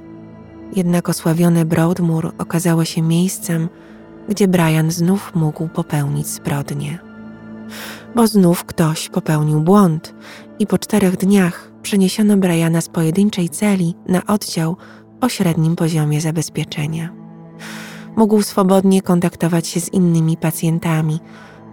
Jednak 0.76 1.08
osławione 1.08 1.64
Broadmoor 1.64 2.32
okazało 2.38 2.84
się 2.84 3.02
miejscem, 3.02 3.68
gdzie 4.28 4.48
Brian 4.48 4.90
znów 4.90 5.32
mógł 5.34 5.68
popełnić 5.68 6.26
zbrodnię. 6.26 6.98
Bo 8.14 8.26
znów 8.26 8.64
ktoś 8.64 9.08
popełnił 9.08 9.60
błąd 9.60 10.14
i 10.58 10.66
po 10.66 10.78
czterech 10.78 11.16
dniach 11.16 11.72
przeniesiono 11.82 12.36
Briana 12.36 12.80
z 12.80 12.88
pojedynczej 12.88 13.48
celi 13.48 13.94
na 14.08 14.26
oddział 14.26 14.76
o 15.20 15.28
średnim 15.28 15.76
poziomie 15.76 16.20
zabezpieczenia. 16.20 17.12
Mógł 18.16 18.42
swobodnie 18.42 19.02
kontaktować 19.02 19.68
się 19.68 19.80
z 19.80 19.92
innymi 19.92 20.36
pacjentami, 20.36 21.20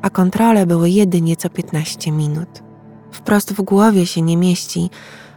a 0.02 0.10
kontrole 0.10 0.66
były 0.66 0.90
jedynie 0.90 1.36
co 1.36 1.50
15 1.50 2.12
minut. 2.12 2.64
Wprost 3.12 3.54
w 3.54 3.62
głowie 3.62 4.06
się 4.06 4.22
nie 4.22 4.38
mieści, 4.38 4.90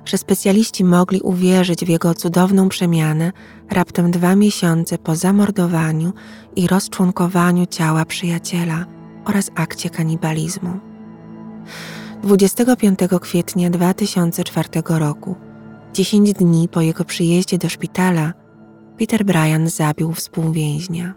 że 0.04 0.18
specjaliści 0.18 0.85
mogli 0.85 1.21
uwierzyć 1.21 1.85
w 1.85 1.88
jego 1.88 2.14
cudowną 2.14 2.68
przemianę 2.68 3.32
raptem 3.71 4.11
dwa 4.11 4.37
miesiące 4.37 4.99
po 4.99 5.16
zamordowaniu 5.16 6.12
i 6.56 6.66
rozczłonkowaniu 6.66 7.66
ciała 7.66 8.04
przyjaciela 8.04 8.87
oraz 9.25 9.50
akcie 9.54 9.90
kanibalizmu. 9.90 10.78
25 12.23 12.99
kwietnia 13.21 13.71
2004 13.71 14.68
roku, 14.87 15.37
10 15.94 16.32
dni 16.32 16.68
po 16.68 16.80
jego 16.80 17.04
przyjeździe 17.04 17.59
do 17.59 17.68
szpitala, 17.68 18.32
Peter 19.02 19.25
Bryan 19.25 19.68
zabił 19.68 20.12
współwięźnia. 20.12 21.14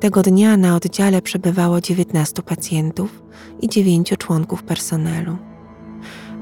Tego 0.00 0.22
dnia 0.22 0.56
na 0.56 0.76
oddziale 0.76 1.22
przebywało 1.22 1.80
19 1.80 2.42
pacjentów 2.42 3.22
i 3.60 3.68
9 3.68 4.14
członków 4.18 4.62
personelu. 4.62 5.36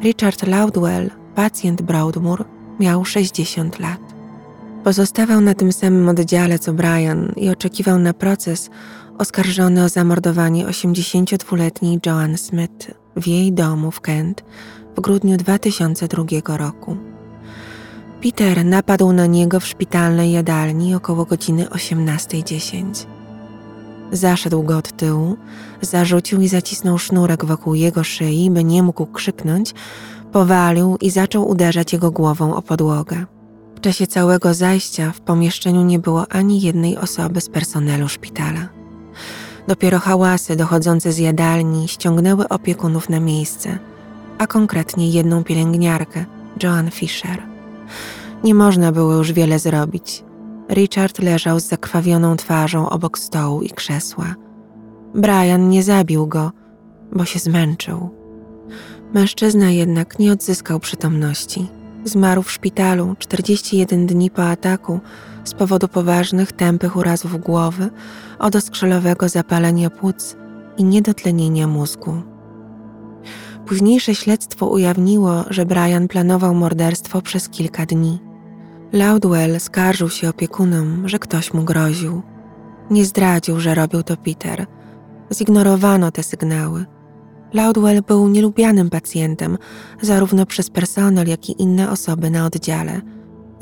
Richard 0.03 0.47
Loudwell 0.47 1.11
pacjent 1.35 1.83
Broadmoor 1.83 2.45
miał 2.81 3.05
60 3.05 3.79
lat. 3.79 4.01
Pozostawał 4.85 5.41
na 5.41 5.55
tym 5.55 5.73
samym 5.73 6.09
oddziale 6.09 6.59
co 6.59 6.73
Brian 6.73 7.33
i 7.37 7.51
oczekiwał 7.51 7.99
na 7.99 8.13
proces 8.13 8.71
oskarżony 9.19 9.85
o 9.85 9.89
zamordowanie 9.89 10.67
82-letniej 10.67 11.99
Joan 12.07 12.39
Smith 12.39 12.91
w 13.17 13.27
jej 13.27 13.53
domu 13.53 13.91
w 13.91 14.01
Kent 14.01 14.45
w 14.97 15.01
grudniu 15.01 15.37
2002 15.37 16.57
roku. 16.57 17.18
Peter 18.23 18.65
napadł 18.65 19.13
na 19.13 19.27
niego 19.27 19.61
w 19.61 19.67
szpitalnej 19.67 20.33
jadalni 20.33 20.95
około 20.95 21.25
godziny 21.25 21.65
18.10. 21.65 23.07
Zaszedł 24.13 24.63
go 24.63 24.79
od 24.79 24.97
tyłu, 24.97 25.37
zarzucił 25.81 26.41
i 26.41 26.49
zacisnął 26.49 26.99
sznurek 26.99 27.45
wokół 27.45 27.75
jego 27.75 28.05
szyi, 28.05 28.51
by 28.51 28.65
nie 28.65 28.83
mógł 28.83 29.07
krzyknąć, 29.07 29.75
Powalił 30.33 30.97
i 31.01 31.11
zaczął 31.11 31.49
uderzać 31.49 31.93
jego 31.93 32.11
głową 32.11 32.55
o 32.55 32.63
podłogę. 32.63 33.25
W 33.77 33.81
czasie 33.81 34.07
całego 34.07 34.55
zajścia 34.55 35.13
w 35.13 35.21
pomieszczeniu 35.21 35.83
nie 35.83 35.99
było 35.99 36.33
ani 36.33 36.61
jednej 36.61 36.97
osoby 36.97 37.41
z 37.41 37.49
personelu 37.49 38.09
szpitala. 38.09 38.69
Dopiero 39.69 39.99
hałasy 39.99 40.57
dochodzące 40.57 41.13
z 41.13 41.19
jadalni 41.19 41.89
ściągnęły 41.89 42.49
opiekunów 42.49 43.09
na 43.09 43.21
miejsce, 43.21 43.79
a 44.39 44.47
konkretnie 44.47 45.11
jedną 45.11 45.45
pielęgniarkę, 45.45 46.25
Joan 46.63 46.91
Fisher. 46.91 47.58
Nie 48.45 48.55
można 48.55 48.93
było 48.93 49.15
już 49.15 49.33
wiele 49.33 49.59
zrobić. 49.59 50.25
Richard 50.71 51.19
leżał 51.19 51.61
z 51.61 51.69
zakrwawioną 51.69 52.37
twarzą 52.37 52.91
obok 52.91 53.19
stołu 53.19 53.63
i 53.63 53.71
krzesła. 53.71 54.35
Brian 55.15 55.69
nie 55.69 55.83
zabił 55.83 56.27
go, 56.27 56.53
bo 57.13 57.25
się 57.25 57.39
zmęczył. 57.39 58.11
Mężczyzna 59.15 59.71
jednak 59.71 60.19
nie 60.19 60.33
odzyskał 60.33 60.81
przytomności. 60.81 61.69
Zmarł 62.05 62.43
w 62.43 62.53
szpitalu 62.53 63.17
41 63.19 64.07
dni 64.07 64.31
po 64.31 64.49
ataku 64.49 65.01
z 65.45 65.55
powodu 65.55 65.89
poważnych, 65.89 66.53
tępych 66.53 66.97
urazów 66.97 67.41
głowy, 67.41 67.91
odoskrzelowego 68.39 69.29
zapalenia 69.29 69.91
płuc 69.91 70.37
i 70.77 70.85
niedotlenienia 70.85 71.67
mózgu. 71.67 72.23
Późniejsze 73.69 74.15
śledztwo 74.15 74.67
ujawniło, 74.67 75.45
że 75.51 75.67
Brian 75.67 76.09
planował 76.09 76.55
morderstwo 76.55 77.23
przez 77.23 77.49
kilka 77.49 77.87
dni. 77.87 78.19
Loudwell 78.93 79.61
skarżył 79.61 80.11
się 80.11 80.29
opiekunom, 80.29 81.09
że 81.09 81.19
ktoś 81.19 81.55
mu 81.55 81.63
groził. 81.63 82.23
Nie 82.91 83.05
zdradził, 83.05 83.61
że 83.61 83.75
robił 83.75 84.03
to 84.03 84.17
Peter. 84.17 84.67
Zignorowano 85.33 86.11
te 86.11 86.23
sygnały– 86.23 86.85
Loudwell 87.53 88.03
był 88.03 88.29
nielubianym 88.29 88.91
pacjentem, 88.91 89.59
zarówno 90.03 90.47
przez 90.47 90.71
personel, 90.71 91.29
jak 91.29 91.51
i 91.51 91.63
inne 91.63 91.91
osoby 91.91 92.31
na 92.31 92.47
oddziale. 92.47 93.01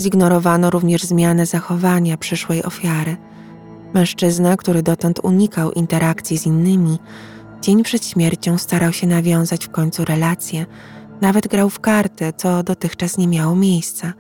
Zignorowano 0.01 0.71
również 0.71 1.03
zmianę 1.03 1.47
zachowania 1.47 2.17
przyszłej 2.17 2.63
ofiary. 2.65 3.17
Mężczyzna, 3.95 4.57
który 4.57 4.83
dotąd 4.83 5.21
unikał 5.23 5.73
interakcji 5.73 6.39
z 6.39 6.47
innymi, 6.47 6.99
dzień 7.61 7.83
przed 7.83 8.07
śmiercią 8.07 8.59
starał 8.59 8.93
się 8.93 9.07
nawiązać 9.07 9.67
w 9.67 9.71
końcu 9.71 10.05
relacje, 10.05 10.67
nawet 11.21 11.49
grał 11.49 11.71
w 11.71 11.81
karty, 11.81 12.33
co 12.37 12.63
dotychczas 12.63 13.19
nie 13.19 13.29
miało 13.29 13.57
miejsca. 13.57 14.13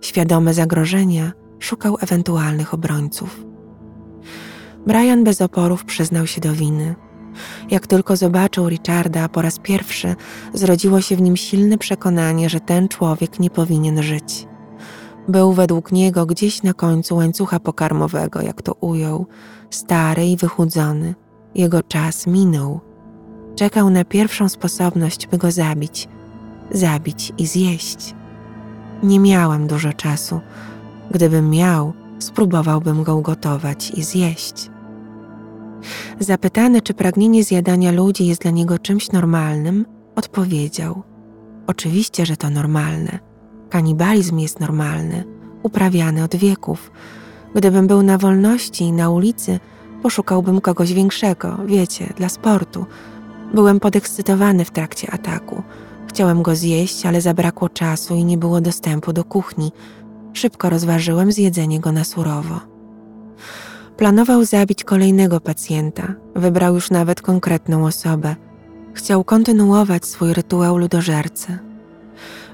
Świadomy 0.00 0.54
zagrożenia, 0.54 1.32
szukał 1.58 1.96
ewentualnych 2.00 2.74
obrońców. 2.74 3.44
Brian 4.86 5.24
bez 5.24 5.40
oporów 5.40 5.84
przyznał 5.84 6.26
się 6.26 6.40
do 6.40 6.52
winy. 6.52 6.94
Jak 7.70 7.86
tylko 7.86 8.16
zobaczył 8.16 8.68
Richarda 8.68 9.28
po 9.28 9.42
raz 9.42 9.58
pierwszy, 9.58 10.16
zrodziło 10.54 11.00
się 11.00 11.16
w 11.16 11.22
nim 11.22 11.36
silne 11.36 11.78
przekonanie, 11.78 12.48
że 12.48 12.60
ten 12.60 12.88
człowiek 12.88 13.40
nie 13.40 13.50
powinien 13.50 14.02
żyć. 14.02 14.46
Był 15.28 15.52
według 15.52 15.92
niego 15.92 16.26
gdzieś 16.26 16.62
na 16.62 16.74
końcu 16.74 17.16
łańcucha 17.16 17.60
pokarmowego, 17.60 18.42
jak 18.42 18.62
to 18.62 18.72
ujął, 18.72 19.26
stary 19.70 20.26
i 20.26 20.36
wychudzony. 20.36 21.14
Jego 21.54 21.82
czas 21.82 22.26
minął. 22.26 22.80
Czekał 23.56 23.90
na 23.90 24.04
pierwszą 24.04 24.48
sposobność, 24.48 25.26
by 25.26 25.38
go 25.38 25.50
zabić, 25.50 26.08
zabić 26.70 27.32
i 27.38 27.46
zjeść. 27.46 28.14
Nie 29.02 29.20
miałem 29.20 29.66
dużo 29.66 29.92
czasu. 29.92 30.40
Gdybym 31.10 31.50
miał, 31.50 31.92
spróbowałbym 32.18 33.02
go 33.02 33.16
ugotować 33.16 33.90
i 33.90 34.02
zjeść. 34.02 34.70
Zapytany, 36.18 36.82
czy 36.82 36.94
pragnienie 36.94 37.44
zjadania 37.44 37.92
ludzi 37.92 38.26
jest 38.26 38.42
dla 38.42 38.50
niego 38.50 38.78
czymś 38.78 39.12
normalnym, 39.12 39.86
odpowiedział: 40.16 41.02
Oczywiście, 41.66 42.26
że 42.26 42.36
to 42.36 42.50
normalne. 42.50 43.18
Kanibalizm 43.70 44.38
jest 44.38 44.60
normalny, 44.60 45.24
uprawiany 45.62 46.24
od 46.24 46.36
wieków. 46.36 46.90
Gdybym 47.54 47.86
był 47.86 48.02
na 48.02 48.18
wolności, 48.18 48.92
na 48.92 49.10
ulicy, 49.10 49.60
poszukałbym 50.02 50.60
kogoś 50.60 50.92
większego, 50.92 51.56
wiecie, 51.66 52.12
dla 52.16 52.28
sportu. 52.28 52.86
Byłem 53.54 53.80
podekscytowany 53.80 54.64
w 54.64 54.70
trakcie 54.70 55.10
ataku. 55.10 55.62
Chciałem 56.08 56.42
go 56.42 56.56
zjeść, 56.56 57.06
ale 57.06 57.20
zabrakło 57.20 57.68
czasu 57.68 58.14
i 58.14 58.24
nie 58.24 58.38
było 58.38 58.60
dostępu 58.60 59.12
do 59.12 59.24
kuchni. 59.24 59.72
Szybko 60.32 60.70
rozważyłem 60.70 61.32
zjedzenie 61.32 61.80
go 61.80 61.92
na 61.92 62.04
surowo. 62.04 62.60
Planował 63.96 64.44
zabić 64.44 64.84
kolejnego 64.84 65.40
pacjenta, 65.40 66.14
wybrał 66.36 66.74
już 66.74 66.90
nawet 66.90 67.22
konkretną 67.22 67.86
osobę. 67.86 68.36
Chciał 68.94 69.24
kontynuować 69.24 70.06
swój 70.06 70.32
rytuał 70.32 70.76
ludożercy. 70.76 71.58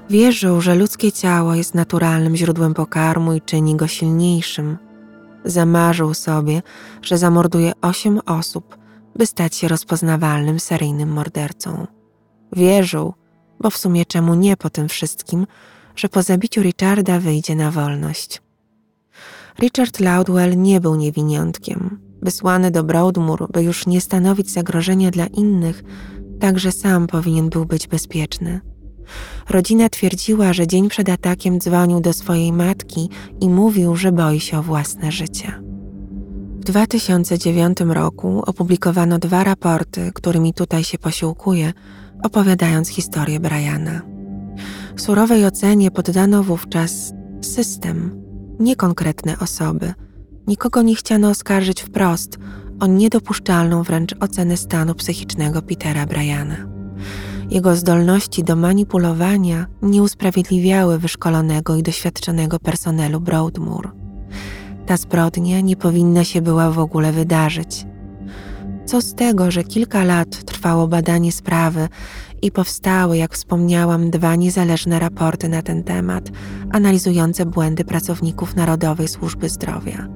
Wierzył, 0.09 0.61
że 0.61 0.75
ludzkie 0.75 1.11
ciało 1.11 1.55
jest 1.55 1.75
naturalnym 1.75 2.35
źródłem 2.35 2.73
pokarmu 2.73 3.33
i 3.33 3.41
czyni 3.41 3.75
go 3.75 3.87
silniejszym. 3.87 4.77
Zamarzył 5.45 6.13
sobie, 6.13 6.61
że 7.01 7.17
zamorduje 7.17 7.71
osiem 7.81 8.19
osób, 8.25 8.77
by 9.15 9.25
stać 9.25 9.55
się 9.55 9.67
rozpoznawalnym 9.67 10.59
seryjnym 10.59 11.09
mordercą. 11.09 11.87
Wierzył, 12.51 13.13
bo 13.59 13.69
w 13.69 13.77
sumie 13.77 14.05
czemu 14.05 14.35
nie 14.35 14.57
po 14.57 14.69
tym 14.69 14.89
wszystkim, 14.89 15.47
że 15.95 16.09
po 16.09 16.23
zabiciu 16.23 16.61
Richarda 16.61 17.19
wyjdzie 17.19 17.55
na 17.55 17.71
wolność. 17.71 18.41
Richard 19.59 19.99
Loudwell 19.99 20.57
nie 20.57 20.81
był 20.81 20.95
niewiniątkiem. 20.95 21.99
Wysłany 22.21 22.71
do 22.71 22.83
Broadmoor, 22.83 23.51
by 23.51 23.63
już 23.63 23.87
nie 23.87 24.01
stanowić 24.01 24.51
zagrożenia 24.51 25.11
dla 25.11 25.27
innych, 25.27 25.83
także 26.39 26.71
sam 26.71 27.07
powinien 27.07 27.49
był 27.49 27.65
być 27.65 27.87
bezpieczny. 27.87 28.61
Rodzina 29.49 29.89
twierdziła, 29.89 30.53
że 30.53 30.67
dzień 30.67 30.89
przed 30.89 31.09
atakiem 31.09 31.59
dzwonił 31.59 32.01
do 32.01 32.13
swojej 32.13 32.53
matki 32.53 33.09
i 33.41 33.49
mówił, 33.49 33.95
że 33.95 34.11
boi 34.11 34.39
się 34.39 34.59
o 34.59 34.63
własne 34.63 35.11
życie. 35.11 35.61
W 36.59 36.63
2009 36.63 37.77
roku 37.87 38.43
opublikowano 38.45 39.19
dwa 39.19 39.43
raporty, 39.43 40.11
którymi 40.13 40.53
tutaj 40.53 40.83
się 40.83 40.97
posiłkuję, 40.97 41.73
opowiadając 42.23 42.89
historię 42.89 43.39
Briana. 43.39 44.01
Surowej 44.95 45.45
ocenie 45.45 45.91
poddano 45.91 46.43
wówczas 46.43 47.13
system, 47.41 48.21
nie 48.59 48.75
konkretne 48.75 49.39
osoby. 49.39 49.93
Nikogo 50.47 50.81
nie 50.81 50.95
chciano 50.95 51.29
oskarżyć 51.29 51.81
wprost 51.81 52.37
o 52.79 52.87
niedopuszczalną 52.87 53.83
wręcz 53.83 54.15
ocenę 54.19 54.57
stanu 54.57 54.95
psychicznego 54.95 55.61
Petera 55.61 56.05
Briana. 56.05 56.57
Jego 57.49 57.75
zdolności 57.75 58.43
do 58.43 58.55
manipulowania 58.55 59.65
nie 59.81 60.03
usprawiedliwiały 60.03 60.99
wyszkolonego 60.99 61.75
i 61.75 61.83
doświadczonego 61.83 62.59
personelu 62.59 63.19
Broadmoor. 63.19 63.91
Ta 64.85 64.97
zbrodnia 64.97 65.61
nie 65.61 65.75
powinna 65.75 66.23
się 66.23 66.41
była 66.41 66.71
w 66.71 66.79
ogóle 66.79 67.11
wydarzyć. 67.11 67.85
Co 68.85 69.01
z 69.01 69.15
tego, 69.15 69.51
że 69.51 69.63
kilka 69.63 70.03
lat 70.03 70.43
trwało 70.43 70.87
badanie 70.87 71.31
sprawy 71.31 71.87
i 72.41 72.51
powstały, 72.51 73.17
jak 73.17 73.33
wspomniałam, 73.33 74.09
dwa 74.09 74.35
niezależne 74.35 74.99
raporty 74.99 75.49
na 75.49 75.61
ten 75.61 75.83
temat, 75.83 76.29
analizujące 76.71 77.45
błędy 77.45 77.85
pracowników 77.85 78.55
Narodowej 78.55 79.07
Służby 79.07 79.49
Zdrowia. 79.49 80.07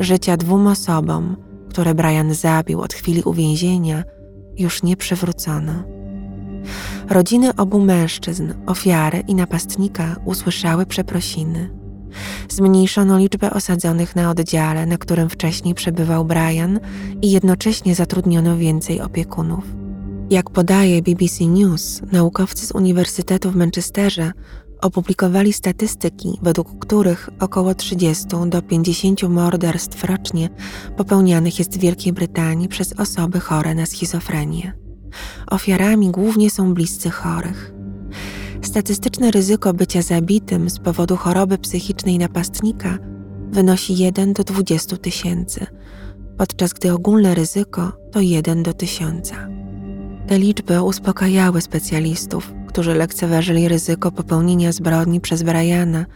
Życia 0.00 0.36
dwóm 0.36 0.66
osobom, 0.66 1.36
które 1.70 1.94
Brian 1.94 2.34
zabił 2.34 2.80
od 2.80 2.94
chwili 2.94 3.22
uwięzienia, 3.22 4.04
już 4.58 4.82
nie 4.82 4.96
przywrócono. 4.96 5.97
Rodziny 7.10 7.56
obu 7.56 7.80
mężczyzn, 7.80 8.52
ofiary 8.66 9.24
i 9.28 9.34
napastnika 9.34 10.16
usłyszały 10.24 10.86
przeprosiny. 10.86 11.70
Zmniejszono 12.48 13.18
liczbę 13.18 13.50
osadzonych 13.50 14.16
na 14.16 14.30
oddziale, 14.30 14.86
na 14.86 14.98
którym 14.98 15.30
wcześniej 15.30 15.74
przebywał 15.74 16.24
Brian, 16.24 16.80
i 17.22 17.30
jednocześnie 17.30 17.94
zatrudniono 17.94 18.56
więcej 18.56 19.00
opiekunów. 19.00 19.64
Jak 20.30 20.50
podaje 20.50 21.02
BBC 21.02 21.44
News, 21.44 22.02
naukowcy 22.12 22.66
z 22.66 22.72
Uniwersytetu 22.72 23.50
w 23.50 23.56
Manchesterze 23.56 24.32
opublikowali 24.80 25.52
statystyki, 25.52 26.38
według 26.42 26.78
których 26.78 27.30
około 27.40 27.74
30 27.74 28.26
do 28.46 28.62
50 28.62 29.22
morderstw 29.22 30.04
rocznie 30.04 30.48
popełnianych 30.96 31.58
jest 31.58 31.76
w 31.78 31.80
Wielkiej 31.80 32.12
Brytanii 32.12 32.68
przez 32.68 32.92
osoby 32.92 33.40
chore 33.40 33.74
na 33.74 33.86
schizofrenię. 33.86 34.87
Ofiarami 35.50 36.10
głównie 36.10 36.50
są 36.50 36.74
bliscy 36.74 37.10
chorych. 37.10 37.72
Statystyczne 38.62 39.30
ryzyko 39.30 39.74
bycia 39.74 40.02
zabitym 40.02 40.70
z 40.70 40.78
powodu 40.78 41.16
choroby 41.16 41.58
psychicznej 41.58 42.18
napastnika 42.18 42.98
wynosi 43.50 43.96
1 43.96 44.32
do 44.32 44.44
20 44.44 44.96
tysięcy, 44.96 45.66
podczas 46.38 46.72
gdy 46.72 46.92
ogólne 46.92 47.34
ryzyko 47.34 47.92
to 48.12 48.20
1 48.20 48.62
do 48.62 48.72
1000. 48.72 49.32
Te 50.26 50.38
liczby 50.38 50.82
uspokajały 50.82 51.60
specjalistów, 51.60 52.52
którzy 52.66 52.94
lekceważyli 52.94 53.68
ryzyko 53.68 54.12
popełnienia 54.12 54.72
zbrodni 54.72 55.20
przez 55.20 55.42
Briana, 55.42 56.06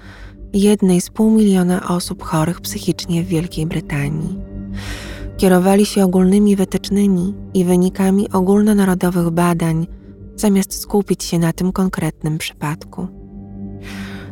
jednej 0.53 1.01
z 1.01 1.11
pół 1.11 1.31
miliona 1.31 1.89
osób 1.89 2.23
chorych 2.23 2.61
psychicznie 2.61 3.23
w 3.23 3.27
Wielkiej 3.27 3.67
Brytanii. 3.67 4.39
Kierowali 5.37 5.87
się 5.87 6.05
ogólnymi 6.05 6.57
wytycznymi 6.57 7.35
i 7.55 7.65
wynikami 7.65 8.31
ogólnonarodowych 8.31 9.31
badań, 9.31 9.87
zamiast 10.37 10.81
skupić 10.81 11.25
się 11.25 11.39
na 11.39 11.53
tym 11.53 11.73
konkretnym 11.73 12.39
przypadku. 12.39 13.09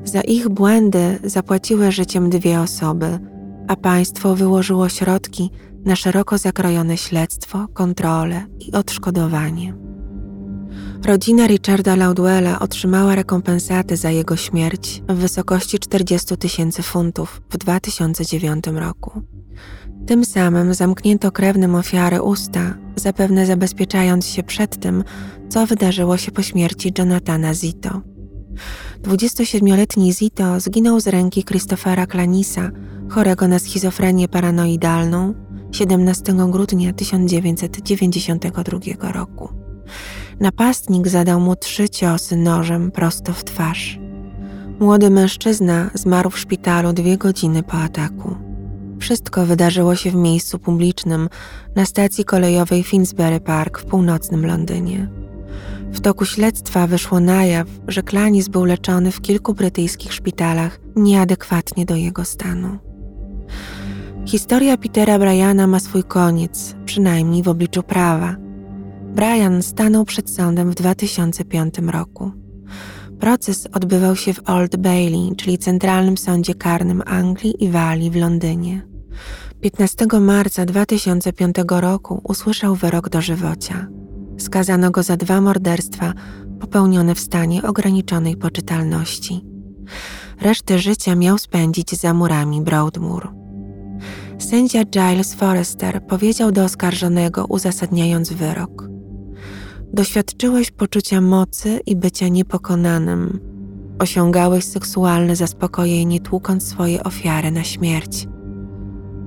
Za 0.05 0.21
ich 0.21 0.49
błędy 0.49 1.19
zapłaciły 1.25 1.93
życiem 1.93 2.31
dwie 2.31 2.61
osoby, 2.61 3.19
a 3.69 3.77
państwo 3.77 4.37
wyłożyło 4.37 4.89
środki 4.89 5.51
na 5.85 5.97
szeroko 5.97 6.39
zakrojone 6.39 6.97
śledztwo, 6.97 7.69
kontrolę 7.75 8.47
i 8.59 8.73
odszkodowanie. 8.73 9.90
Rodzina 11.05 11.47
Richarda 11.47 11.97
Laudwella 11.97 12.59
otrzymała 12.59 13.15
rekompensatę 13.15 13.97
za 13.97 14.11
jego 14.11 14.37
śmierć 14.37 15.03
w 15.09 15.15
wysokości 15.15 15.79
40 15.79 16.37
tysięcy 16.37 16.83
funtów 16.83 17.43
w 17.51 17.57
2009 17.57 18.65
roku. 18.67 19.23
Tym 20.07 20.25
samym 20.25 20.75
zamknięto 20.75 21.33
krewnym 21.33 21.75
ofiary 21.75 22.23
usta, 22.23 22.75
zapewne 22.97 23.47
zabezpieczając 23.47 24.27
się 24.27 24.43
przed 24.43 24.81
tym, 24.81 25.05
co 25.49 25.67
wydarzyło 25.67 26.17
się 26.17 26.33
po 26.33 26.43
śmierci 26.43 26.93
Jonathana 26.99 27.55
Zito. 27.55 28.01
27-letni 29.03 30.13
Zito 30.13 30.61
zginął 30.61 31.01
z 31.01 31.07
ręki 31.07 31.45
Christophera 31.45 32.07
Clanisa, 32.07 32.71
chorego 33.09 33.49
na 33.49 33.59
schizofrenię 33.59 34.29
paranoidalną, 34.29 35.35
17 35.73 36.35
grudnia 36.51 36.93
1992 36.93 39.13
roku. 39.13 39.60
Napastnik 40.41 41.09
zadał 41.09 41.41
mu 41.41 41.57
trzy 41.57 41.89
ciosy 41.89 42.37
nożem 42.37 42.91
prosto 42.91 43.33
w 43.33 43.45
twarz. 43.45 43.99
Młody 44.81 45.11
mężczyzna 45.11 45.91
zmarł 45.95 46.31
w 46.31 46.39
szpitalu 46.39 46.93
dwie 46.93 47.19
godziny 47.19 47.63
po 47.63 47.73
ataku. 47.73 48.37
Wszystko 48.99 49.47
wydarzyło 49.47 49.97
się 49.97 50.11
w 50.11 50.15
miejscu 50.15 50.59
publicznym 50.59 51.29
na 51.77 51.85
stacji 51.85 52.25
kolejowej 52.25 52.83
Finsbury 52.83 53.41
Park 53.41 53.79
w 53.79 53.85
północnym 53.85 54.47
Londynie. 54.47 55.09
W 55.93 56.01
toku 56.01 56.25
śledztwa 56.25 56.87
wyszło 56.87 57.21
na 57.21 57.45
jaw, 57.45 57.69
że 57.89 58.03
Klanis 58.03 58.49
był 58.49 58.65
leczony 58.65 59.13
w 59.13 59.21
kilku 59.21 59.55
brytyjskich 59.55 60.13
szpitalach 60.13 60.81
nieadekwatnie 60.97 61.87
do 61.87 61.97
jego 61.97 62.25
stanu. 62.25 62.79
Historia 64.27 64.77
Petera 64.77 65.19
Bryana 65.19 65.67
ma 65.67 65.81
swój 65.81 66.05
koniec, 66.05 66.75
przynajmniej 66.85 67.43
w 67.43 67.49
obliczu 67.49 67.83
prawa. 67.83 68.37
Brian 69.15 69.63
stanął 69.63 70.05
przed 70.05 70.31
sądem 70.31 70.71
w 70.71 70.75
2005 70.75 71.75
roku. 71.79 72.33
Proces 73.21 73.69
odbywał 73.73 74.17
się 74.17 74.35
w 74.35 74.41
Old 74.47 74.77
Bailey, 74.77 75.37
czyli 75.37 75.59
Centralnym 75.59 76.19
Sądzie 76.19 76.55
Karnym 76.55 77.03
Anglii 77.07 77.65
i 77.65 77.71
Walii 77.71 78.11
w 78.11 78.17
Londynie. 78.17 78.87
15 79.61 80.07
marca 80.21 80.65
2005 80.65 81.57
roku 81.69 82.21
usłyszał 82.25 82.75
wyrok 82.75 83.09
dożywocia. 83.09 83.87
Skazano 84.39 84.91
go 84.91 85.03
za 85.03 85.17
dwa 85.17 85.41
morderstwa 85.41 86.13
popełnione 86.61 87.15
w 87.15 87.21
stanie 87.21 87.63
ograniczonej 87.63 88.37
poczytalności. 88.37 89.45
Resztę 90.41 90.79
życia 90.79 91.15
miał 91.15 91.39
spędzić 91.39 91.97
za 92.01 92.15
murami 92.15 92.61
Broadmoor. 92.61 93.33
Sędzia 94.39 94.85
Giles 94.85 95.35
Forrester 95.35 96.07
powiedział 96.07 96.53
do 96.53 96.65
oskarżonego, 96.65 97.47
uzasadniając 97.49 98.33
wyrok: 98.33 98.91
Doświadczyłeś 99.95 100.71
poczucia 100.71 101.21
mocy 101.21 101.81
i 101.87 101.97
bycia 101.97 102.29
niepokonanym. 102.29 103.41
Osiągałeś 103.99 104.65
seksualne 104.65 105.37
zaspokojenie, 105.37 106.21
tłukąc 106.21 106.69
swoje 106.69 107.03
ofiary 107.05 107.51
na 107.51 107.65
śmierć. 107.65 108.29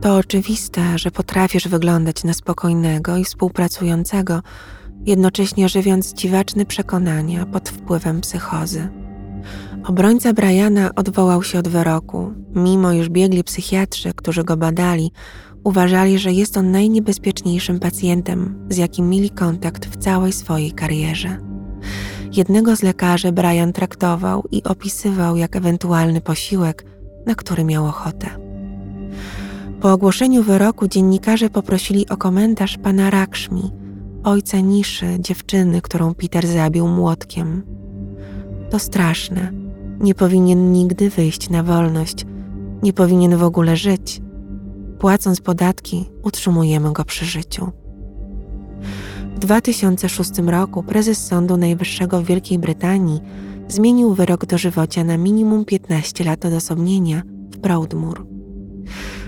To 0.01 0.15
oczywiste, 0.15 0.97
że 0.97 1.11
potrafisz 1.11 1.67
wyglądać 1.67 2.23
na 2.23 2.33
spokojnego 2.33 3.17
i 3.17 3.23
współpracującego, 3.23 4.41
jednocześnie 5.05 5.69
żywiąc 5.69 6.13
dziwaczne 6.13 6.65
przekonania 6.65 7.45
pod 7.45 7.69
wpływem 7.69 8.21
psychozy. 8.21 8.87
Obrońca 9.85 10.33
Briana 10.33 10.89
odwołał 10.95 11.43
się 11.43 11.59
od 11.59 11.67
wyroku, 11.67 12.33
mimo 12.55 12.93
iż 12.93 13.09
biegli 13.09 13.43
psychiatrzy, 13.43 14.13
którzy 14.15 14.43
go 14.43 14.57
badali, 14.57 15.11
uważali, 15.63 16.19
że 16.19 16.31
jest 16.31 16.57
on 16.57 16.71
najniebezpieczniejszym 16.71 17.79
pacjentem, 17.79 18.67
z 18.69 18.77
jakim 18.77 19.09
mieli 19.09 19.29
kontakt 19.29 19.85
w 19.85 19.97
całej 19.97 20.33
swojej 20.33 20.71
karierze. 20.71 21.37
Jednego 22.31 22.75
z 22.75 22.83
lekarzy 22.83 23.31
Brian 23.31 23.73
traktował 23.73 24.43
i 24.51 24.63
opisywał 24.63 25.37
jak 25.37 25.55
ewentualny 25.55 26.21
posiłek, 26.21 26.85
na 27.25 27.35
który 27.35 27.63
miał 27.63 27.85
ochotę. 27.85 28.27
Po 29.81 29.91
ogłoszeniu 29.91 30.43
wyroku 30.43 30.87
dziennikarze 30.87 31.49
poprosili 31.49 32.09
o 32.09 32.17
komentarz 32.17 32.77
pana 32.77 33.09
Rakshmi, 33.09 33.71
ojca 34.23 34.59
Niszy, 34.59 35.05
dziewczyny, 35.19 35.81
którą 35.81 36.13
Peter 36.13 36.47
zabił 36.47 36.87
młotkiem. 36.87 37.63
To 38.69 38.79
straszne. 38.79 39.51
Nie 39.99 40.15
powinien 40.15 40.71
nigdy 40.71 41.09
wyjść 41.09 41.49
na 41.49 41.63
wolność. 41.63 42.25
Nie 42.83 42.93
powinien 42.93 43.37
w 43.37 43.43
ogóle 43.43 43.77
żyć. 43.77 44.21
Płacąc 45.03 45.41
podatki, 45.41 46.05
utrzymujemy 46.23 46.93
go 46.93 47.05
przy 47.05 47.25
życiu. 47.25 47.71
W 49.35 49.39
2006 49.39 50.31
roku 50.45 50.83
prezes 50.83 51.27
Sądu 51.27 51.57
Najwyższego 51.57 52.21
w 52.21 52.25
Wielkiej 52.25 52.59
Brytanii 52.59 53.21
zmienił 53.67 54.13
wyrok 54.13 54.45
dożywocia 54.45 55.03
na 55.03 55.17
minimum 55.17 55.65
15 55.65 56.23
lat 56.23 56.45
odosobnienia 56.45 57.23
w 57.51 57.57
Broadmoor. 57.57 58.25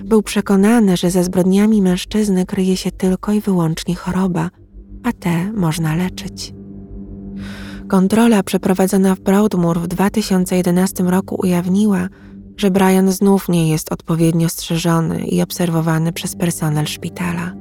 Był 0.04 0.24
przekonany, 0.24 0.98
że 0.98 1.12
ze 1.12 1.24
zbrodniami 1.24 1.82
mężczyzny 1.82 2.46
kryje 2.46 2.78
się 2.78 2.92
tylko 2.92 3.32
i 3.32 3.42
wyłącznie 3.42 3.96
choroba, 3.96 4.50
a 5.04 5.12
te 5.12 5.52
można 5.54 5.96
leczyć. 5.96 6.54
Kontrola 7.88 8.44
przeprowadzona 8.44 9.16
w 9.16 9.20
Broadmoor 9.20 9.80
w 9.80 9.88
2011 9.88 11.04
roku 11.04 11.36
ujawniła, 11.44 12.10
że 12.58 12.72
Brian 12.72 13.12
znów 13.12 13.50
nie 13.50 13.70
jest 13.70 13.92
odpowiednio 13.92 14.50
strzeżony 14.50 15.26
i 15.26 15.42
obserwowany 15.42 16.14
przez 16.14 16.36
personel 16.36 16.86
szpitala. 16.86 17.54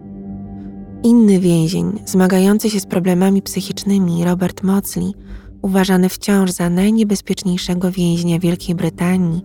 Inny 1.03 1.41
więzień, 1.41 2.03
zmagający 2.07 2.71
się 2.71 2.81
z 2.81 2.87
problemami 2.87 3.43
psychicznymi, 3.43 4.25
Robert 4.25 4.63
Mocley, 4.63 5.15
uważany 5.63 6.09
wciąż 6.09 6.51
za 6.51 6.71
najniebezpieczniejszego 6.71 7.91
więźnia 7.91 8.39
Wielkiej 8.39 8.75
Brytanii, 8.75 9.43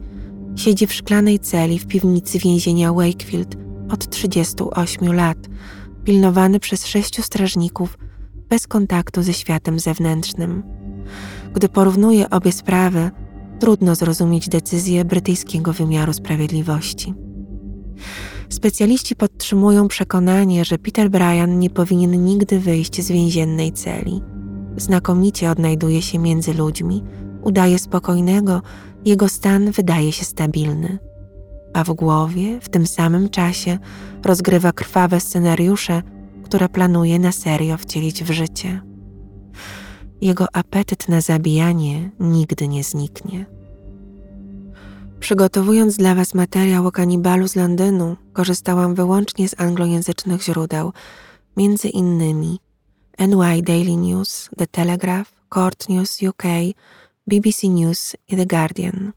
siedzi 0.55 0.87
w 0.87 0.93
szklanej 0.93 1.39
celi 1.39 1.79
w 1.79 1.87
piwnicy 1.87 2.39
więzienia 2.39 2.93
Wakefield 2.93 3.55
od 3.89 4.09
38 4.09 5.13
lat, 5.13 5.37
pilnowany 6.03 6.59
przez 6.59 6.85
sześciu 6.85 7.21
strażników 7.21 7.97
bez 8.49 8.67
kontaktu 8.67 9.23
ze 9.23 9.33
światem 9.33 9.79
zewnętrznym. 9.79 10.63
Gdy 11.53 11.69
porównuje 11.69 12.29
obie 12.29 12.51
sprawy, 12.51 13.11
trudno 13.59 13.95
zrozumieć 13.95 14.49
decyzję 14.49 15.05
brytyjskiego 15.05 15.73
wymiaru 15.73 16.13
sprawiedliwości. 16.13 17.13
Specjaliści 18.49 19.15
podtrzymują 19.15 19.87
przekonanie, 19.87 20.65
że 20.65 20.77
Peter 20.77 21.09
Bryan 21.09 21.59
nie 21.59 21.69
powinien 21.69 22.25
nigdy 22.25 22.59
wyjść 22.59 23.01
z 23.01 23.11
więziennej 23.11 23.71
celi. 23.71 24.21
Znakomicie 24.77 25.51
odnajduje 25.51 26.01
się 26.01 26.19
między 26.19 26.53
ludźmi, 26.53 27.03
udaje 27.43 27.79
spokojnego, 27.79 28.61
jego 29.05 29.29
stan 29.29 29.71
wydaje 29.71 30.11
się 30.11 30.25
stabilny. 30.25 30.99
A 31.73 31.83
w 31.83 31.93
głowie 31.93 32.59
w 32.61 32.69
tym 32.69 32.87
samym 32.87 33.29
czasie 33.29 33.79
rozgrywa 34.25 34.71
krwawe 34.71 35.19
scenariusze, 35.19 36.01
które 36.43 36.69
planuje 36.69 37.19
na 37.19 37.31
serio 37.31 37.77
wcielić 37.77 38.23
w 38.23 38.31
życie. 38.31 38.88
Jego 40.21 40.45
apetyt 40.53 41.09
na 41.09 41.21
zabijanie 41.21 42.09
nigdy 42.19 42.67
nie 42.67 42.83
zniknie. 42.83 43.45
Przygotowując 45.19 45.97
dla 45.97 46.15
Was 46.15 46.33
materiał 46.33 46.87
o 46.87 46.91
kanibalu 46.91 47.47
z 47.47 47.55
Londynu, 47.55 48.17
korzystałam 48.33 48.95
wyłącznie 48.95 49.49
z 49.49 49.59
anglojęzycznych 49.59 50.43
źródeł, 50.43 50.93
między 51.57 51.87
innymi 51.89 52.59
NY 53.19 53.61
Daily 53.61 53.97
News, 53.97 54.49
The 54.57 54.67
Telegraph, 54.67 55.31
Court 55.53 55.89
News 55.89 56.21
UK, 56.23 56.43
BBC 57.27 57.67
News 57.67 58.15
i 58.27 58.35
The 58.37 58.45
Guardian. 58.45 59.11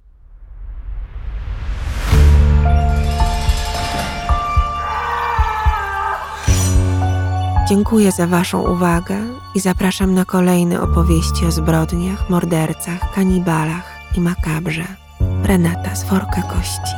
Dziękuję 7.68 8.12
za 8.12 8.26
Waszą 8.26 8.72
uwagę 8.72 9.31
i 9.54 9.60
zapraszam 9.60 10.14
na 10.14 10.24
kolejne 10.24 10.80
opowieści 10.80 11.46
o 11.46 11.52
zbrodniach, 11.52 12.30
mordercach, 12.30 13.14
kanibalach 13.14 13.98
i 14.16 14.20
makabrze. 14.20 14.84
Renata 15.44 15.94
z 15.94 16.04
Worka 16.04 16.42
Kości. 16.42 16.96